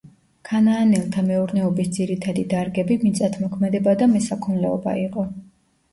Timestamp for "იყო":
5.07-5.27